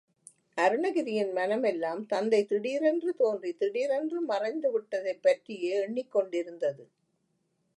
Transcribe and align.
அருணகிரியின் 0.57 1.31
மனமெல்லாம் 1.33 2.05
தந்தை 2.05 2.45
திடீரென்று 2.45 3.15
தோன்றி 3.15 3.53
திடீரென்று 3.53 4.21
மறைந்து 4.21 4.71
விட்டதைப் 4.71 5.21
பற்றியே 5.21 5.81
எண்ணிக் 5.81 6.11
கொண்டிருந்தது. 6.11 6.83